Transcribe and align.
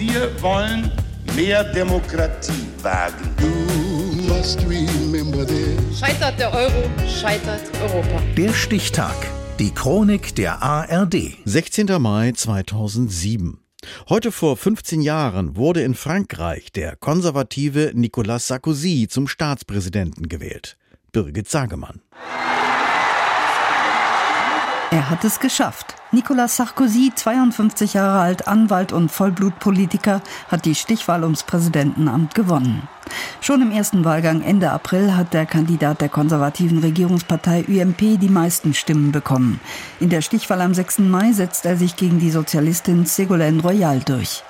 Wir 0.00 0.30
wollen 0.40 0.90
mehr 1.36 1.62
Demokratie 1.62 2.66
wagen. 2.80 3.34
Scheitert 5.94 6.40
der 6.40 6.54
Euro, 6.54 6.90
scheitert 7.06 7.60
Europa. 7.82 8.22
Der 8.34 8.54
Stichtag. 8.54 9.14
Die 9.58 9.70
Chronik 9.74 10.34
der 10.36 10.62
ARD. 10.62 11.36
16. 11.44 12.00
Mai 12.00 12.32
2007. 12.32 13.60
Heute 14.08 14.32
vor 14.32 14.56
15 14.56 15.02
Jahren 15.02 15.56
wurde 15.56 15.82
in 15.82 15.94
Frankreich 15.94 16.72
der 16.72 16.96
konservative 16.96 17.92
Nicolas 17.92 18.46
Sarkozy 18.46 19.06
zum 19.06 19.28
Staatspräsidenten 19.28 20.30
gewählt. 20.30 20.78
Birgit 21.12 21.50
Sagemann. 21.50 22.00
Er 24.92 25.08
hat 25.08 25.22
es 25.22 25.38
geschafft. 25.38 25.94
Nicolas 26.10 26.56
Sarkozy, 26.56 27.12
52 27.14 27.94
Jahre 27.94 28.18
alt, 28.18 28.48
Anwalt 28.48 28.92
und 28.92 29.12
Vollblutpolitiker, 29.12 30.20
hat 30.48 30.64
die 30.64 30.74
Stichwahl 30.74 31.22
ums 31.22 31.44
Präsidentenamt 31.44 32.34
gewonnen. 32.34 32.88
Schon 33.40 33.62
im 33.62 33.70
ersten 33.70 34.04
Wahlgang 34.04 34.42
Ende 34.42 34.72
April 34.72 35.16
hat 35.16 35.32
der 35.32 35.46
Kandidat 35.46 36.00
der 36.00 36.08
konservativen 36.08 36.78
Regierungspartei 36.78 37.64
UMP 37.68 38.18
die 38.18 38.28
meisten 38.28 38.74
Stimmen 38.74 39.12
bekommen. 39.12 39.60
In 40.00 40.08
der 40.08 40.22
Stichwahl 40.22 40.60
am 40.60 40.74
6. 40.74 40.98
Mai 40.98 41.30
setzt 41.30 41.66
er 41.66 41.76
sich 41.76 41.94
gegen 41.94 42.18
die 42.18 42.32
Sozialistin 42.32 43.06
Ségolène 43.06 43.62
Royal 43.62 44.00
durch. 44.00 44.42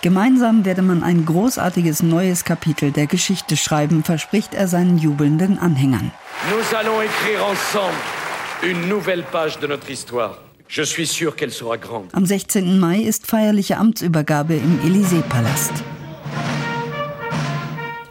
Gemeinsam 0.00 0.64
werde 0.64 0.80
man 0.82 1.02
ein 1.02 1.26
großartiges 1.26 2.02
neues 2.02 2.44
Kapitel 2.44 2.90
der 2.90 3.06
Geschichte 3.06 3.58
schreiben, 3.58 4.02
verspricht 4.02 4.54
er 4.54 4.66
seinen 4.66 4.96
jubelnden 4.96 5.58
Anhängern. 5.58 6.10
Nous 6.50 6.74
allons 6.74 7.02
écrire 7.02 7.42
ensemble 7.42 8.13
une 8.62 8.88
nouvelle 8.88 9.24
page 9.24 9.58
de 9.58 9.66
notre 9.66 9.90
histoire. 9.90 10.40
Je 10.68 10.82
suis 10.82 11.06
sûr 11.06 11.36
qu'elle 11.36 11.52
sera 11.52 11.76
grande. 11.76 12.06
Am 12.12 12.24
16. 12.26 12.64
Mai 12.64 13.02
ist 13.02 13.26
feierliche 13.26 13.76
Amtsübergabe 13.76 14.54
im 14.54 14.78
Élysée-Palast. 14.86 15.93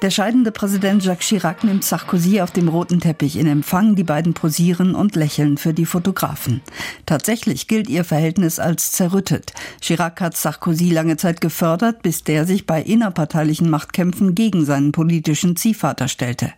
Der 0.04 0.12
scheidende 0.12 0.52
Präsident 0.52 1.06
Jacques 1.06 1.26
Chirac 1.30 1.64
nimmt 1.64 1.86
Sarkozy 1.86 2.42
auf 2.42 2.52
dem 2.52 2.68
roten 2.68 3.00
Teppich 3.00 3.38
in 3.38 3.48
Empfang. 3.48 3.96
Die 3.96 4.04
beiden 4.04 4.34
posieren 4.34 4.96
und 4.96 5.16
lächeln 5.16 5.58
für 5.58 5.74
die 5.74 5.86
Fotografen. 5.86 6.60
Tatsächlich 7.06 7.70
gilt 7.70 7.88
ihr 7.90 8.04
Verhältnis 8.04 8.60
als 8.60 8.92
zerrüttet. 8.92 9.54
Chirac 9.80 10.20
hat 10.20 10.36
Sarkozy 10.36 10.90
lange 10.90 11.16
Zeit 11.16 11.40
gefördert, 11.40 12.04
bis 12.04 12.22
der 12.26 12.46
sich 12.46 12.66
bei 12.66 12.82
innerparteilichen 12.82 13.70
Machtkämpfen 13.70 14.36
gegen 14.36 14.66
seinen 14.66 14.92
politischen 14.92 15.56
Ziehvater 15.56 16.10
stellte. 16.10 16.52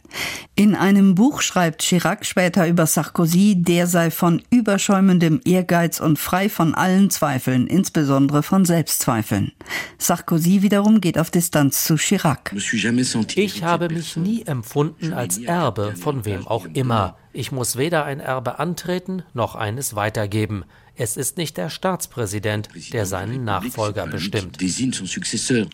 In 0.55 0.73
einem 0.73 1.13
Buch 1.13 1.41
schreibt 1.41 1.83
Chirac 1.83 2.25
später 2.25 2.67
über 2.67 2.87
Sarkozy, 2.87 3.61
der 3.61 3.85
sei 3.85 4.09
von 4.09 4.41
überschäumendem 4.49 5.39
Ehrgeiz 5.45 5.99
und 5.99 6.17
frei 6.17 6.49
von 6.49 6.73
allen 6.73 7.11
Zweifeln, 7.11 7.67
insbesondere 7.67 8.41
von 8.41 8.65
Selbstzweifeln. 8.65 9.51
Sarkozy 9.99 10.63
wiederum 10.63 10.99
geht 10.99 11.19
auf 11.19 11.29
Distanz 11.29 11.83
zu 11.83 11.97
Chirac. 11.97 12.51
Ich 12.55 13.34
habe 13.63 13.89
mich 13.89 14.15
nie 14.15 14.43
empfunden 14.43 15.13
als 15.13 15.37
Erbe 15.37 15.95
von 15.95 16.25
wem 16.25 16.47
auch 16.47 16.65
immer. 16.73 17.17
Ich 17.33 17.51
muss 17.51 17.75
weder 17.75 18.05
ein 18.05 18.19
Erbe 18.19 18.59
antreten 18.59 19.23
noch 19.33 19.55
eines 19.55 19.95
weitergeben. 19.95 20.63
Es 20.97 21.17
ist 21.17 21.35
nicht 21.35 21.57
der 21.57 21.69
Staatspräsident, 21.69 22.69
der 22.93 23.05
seinen 23.05 23.43
Nachfolger 23.43 24.07
bestimmt. 24.07 24.61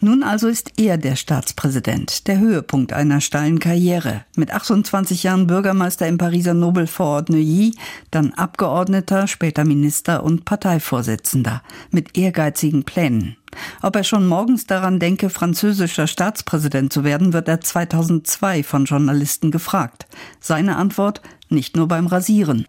Nun 0.01 0.23
also 0.23 0.47
ist 0.47 0.79
er 0.79 0.97
der 0.97 1.15
Staatspräsident, 1.15 2.27
der 2.27 2.39
Höhepunkt 2.39 2.91
einer 2.91 3.21
steilen 3.21 3.59
Karriere. 3.59 4.25
Mit 4.35 4.49
28 4.49 5.21
Jahren 5.21 5.45
Bürgermeister 5.45 6.07
im 6.07 6.17
Pariser 6.17 6.55
Nobelvorort 6.55 7.29
Neuilly, 7.29 7.75
dann 8.09 8.33
Abgeordneter, 8.33 9.27
später 9.27 9.63
Minister 9.63 10.23
und 10.23 10.45
Parteivorsitzender. 10.45 11.61
Mit 11.91 12.17
ehrgeizigen 12.17 12.83
Plänen. 12.83 13.37
Ob 13.81 13.95
er 13.95 14.03
schon 14.03 14.27
morgens 14.27 14.65
daran 14.67 14.99
denke, 14.99 15.29
französischer 15.29 16.07
Staatspräsident 16.07 16.91
zu 16.93 17.03
werden, 17.03 17.33
wird 17.33 17.47
er 17.47 17.61
2002 17.61 18.63
von 18.63 18.85
Journalisten 18.85 19.51
gefragt. 19.51 20.05
Seine 20.39 20.75
Antwort, 20.77 21.21
nicht 21.51 21.75
nur 21.75 21.87
beim 21.87 22.07
Rasieren. 22.07 22.65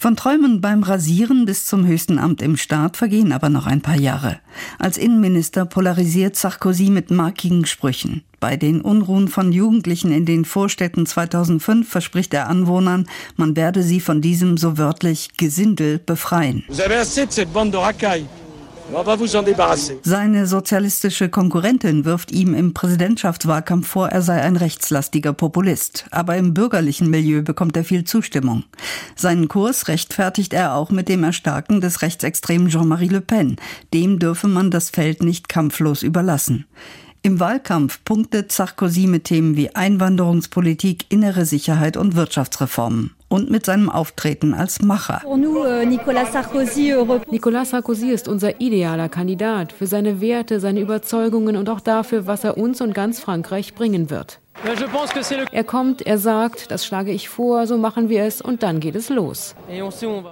Von 0.00 0.16
Träumen 0.16 0.60
beim 0.60 0.82
Rasieren 0.82 1.44
bis 1.44 1.66
zum 1.66 1.86
höchsten 1.86 2.18
Amt 2.18 2.40
im 2.40 2.56
Staat 2.56 2.96
vergehen 2.96 3.30
aber 3.32 3.50
noch 3.50 3.66
ein 3.66 3.82
paar 3.82 3.96
Jahre. 3.96 4.40
Als 4.78 4.96
Innenminister 4.96 5.66
polarisiert 5.66 6.34
Sarkozy 6.34 6.90
mit 6.90 7.10
markigen 7.10 7.66
Sprüchen. 7.66 8.24
Bei 8.40 8.56
den 8.56 8.80
Unruhen 8.80 9.28
von 9.28 9.52
Jugendlichen 9.52 10.12
in 10.12 10.24
den 10.24 10.44
Vorstädten 10.44 11.04
2005 11.06 11.88
verspricht 11.88 12.32
er 12.34 12.48
Anwohnern, 12.48 13.06
man 13.36 13.56
werde 13.56 13.82
sie 13.82 14.00
von 14.00 14.22
diesem 14.22 14.56
so 14.56 14.78
wörtlich 14.78 15.36
Gesindel 15.36 15.98
befreien. 15.98 16.64
Seine 20.02 20.46
sozialistische 20.46 21.28
Konkurrentin 21.28 22.04
wirft 22.04 22.32
ihm 22.32 22.54
im 22.54 22.72
Präsidentschaftswahlkampf 22.72 23.86
vor, 23.86 24.08
er 24.08 24.22
sei 24.22 24.40
ein 24.40 24.56
rechtslastiger 24.56 25.34
Populist. 25.34 26.06
Aber 26.10 26.36
im 26.36 26.54
bürgerlichen 26.54 27.10
Milieu 27.10 27.42
bekommt 27.42 27.76
er 27.76 27.84
viel 27.84 28.04
Zustimmung. 28.04 28.64
Seinen 29.14 29.48
Kurs 29.48 29.88
rechtfertigt 29.88 30.54
er 30.54 30.74
auch 30.74 30.90
mit 30.90 31.08
dem 31.08 31.22
Erstarken 31.22 31.80
des 31.80 32.00
rechtsextremen 32.00 32.68
Jean-Marie 32.68 33.08
Le 33.08 33.20
Pen. 33.20 33.56
Dem 33.92 34.18
dürfe 34.18 34.48
man 34.48 34.70
das 34.70 34.90
Feld 34.90 35.22
nicht 35.22 35.48
kampflos 35.48 36.02
überlassen. 36.02 36.66
Im 37.20 37.40
Wahlkampf 37.40 38.02
punktet 38.04 38.52
Sarkozy 38.52 39.06
mit 39.06 39.24
Themen 39.24 39.56
wie 39.56 39.74
Einwanderungspolitik, 39.74 41.06
innere 41.10 41.44
Sicherheit 41.44 41.96
und 41.96 42.16
Wirtschaftsreformen 42.16 43.17
und 43.28 43.50
mit 43.50 43.66
seinem 43.66 43.90
Auftreten 43.90 44.54
als 44.54 44.80
Macher. 44.82 45.22
Euh, 45.24 45.84
Nicolas 45.84 46.32
Sarkozy 47.70 48.10
ist 48.10 48.28
unser 48.28 48.60
idealer 48.60 49.08
Kandidat 49.08 49.72
für 49.72 49.86
seine 49.86 50.20
Werte, 50.20 50.60
seine 50.60 50.80
Überzeugungen 50.80 51.56
und 51.56 51.68
auch 51.68 51.80
dafür, 51.80 52.26
was 52.26 52.44
er 52.44 52.58
uns 52.58 52.80
und 52.80 52.94
ganz 52.94 53.20
Frankreich 53.20 53.74
bringen 53.74 54.10
wird. 54.10 54.40
Er 55.52 55.64
kommt, 55.64 56.02
er 56.02 56.18
sagt, 56.18 56.70
das 56.72 56.84
schlage 56.84 57.12
ich 57.12 57.28
vor, 57.28 57.66
so 57.68 57.78
machen 57.78 58.08
wir 58.08 58.24
es 58.24 58.40
und 58.40 58.64
dann 58.64 58.80
geht 58.80 58.96
es 58.96 59.08
los. 59.08 59.54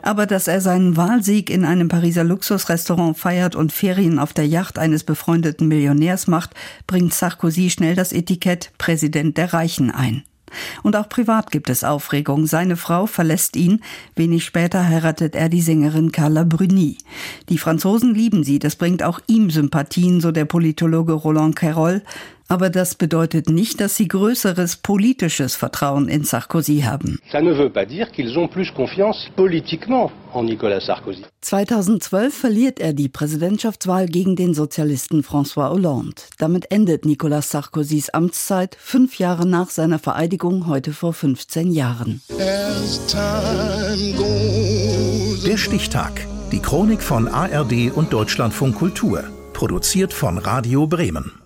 Aber 0.03 0.27
dass 0.27 0.49
er 0.49 0.61
seinen 0.61 0.97
Wahlsieg 0.97 1.49
in 1.49 1.65
einem 1.65 1.89
Pariser 1.89 2.25
Luxusrestaurant 2.25 3.17
feiert 3.17 3.55
und 3.55 3.73
Ferien 3.73 4.19
auf 4.19 4.33
der 4.33 4.49
Yacht 4.49 4.78
eines 4.78 5.05
befreundeten 5.05 5.69
Millionärs 5.69 6.27
macht, 6.27 6.51
bringt 6.89 7.15
Sarkozy 7.15 7.71
schnell 7.71 7.95
das 7.95 8.13
Etikett 8.13 8.73
Präsident 8.78 9.37
der 9.37 9.53
Reichen 9.53 9.93
ein. 9.93 10.25
Und 10.83 10.97
auch 10.97 11.09
privat 11.09 11.51
gibt 11.51 11.71
es 11.71 11.84
Aufregung. 11.84 12.47
Seine 12.47 12.77
Frau 12.77 13.07
verlässt 13.07 13.57
ihn. 13.57 13.83
Wenig 14.15 14.45
später 14.45 14.89
heiratet 14.89 15.34
er 15.34 15.49
die 15.49 15.61
Sängerin 15.61 16.12
Carla 16.12 16.45
Bruni. 16.45 16.99
Die 17.49 17.59
Franzosen 17.59 18.15
lieben 18.15 18.45
sie. 18.45 18.59
Das 18.59 18.77
bringt 18.77 19.03
auch 19.03 19.21
ihm 19.27 19.51
Sympathien, 19.51 20.21
so 20.21 20.33
der 20.33 20.45
Politologe 20.45 21.12
Roland 21.12 21.57
Carroll. 21.57 22.03
Aber 22.49 22.71
das 22.71 22.95
bedeutet 22.95 23.49
nicht, 23.51 23.81
dass 23.81 23.97
sie 23.97 24.07
größeres 24.09 24.77
politisches 24.77 25.57
Vertrauen 25.57 26.09
in 26.09 26.23
Sarkozy 26.25 26.83
haben. 26.83 27.19
Ça 27.33 27.41
ne. 27.41 27.57
2012 31.41 32.34
verliert 32.34 32.81
er 32.81 32.93
die 32.93 33.09
Präsidentschaftswahl 33.09 34.07
gegen 34.07 34.37
den 34.37 34.55
Sozialisten 34.55 35.23
François 35.23 35.71
Hollande. 35.71 36.23
Damit 36.39 36.71
endet 36.71 37.05
Nicolas 37.05 37.51
Sarkozys 37.51 38.11
Amtszeit 38.11 38.77
fünf 38.78 39.19
Jahre 39.19 39.47
nach 39.47 39.71
seiner 39.71 39.99
Vereidigung 39.99 40.67
heute 40.67 40.93
vor 40.93 41.13
15 41.13 41.73
Jahren. 41.73 42.21
Der 45.45 45.57
Stichtag. 45.57 46.27
Die 46.53 46.61
Chronik 46.61 47.03
von 47.03 47.27
ARD 47.27 47.91
und 47.93 48.13
Deutschlandfunk 48.13 48.77
Kultur. 48.77 49.25
Produziert 49.53 50.13
von 50.13 50.39
Radio 50.39 50.87
Bremen. 50.87 51.46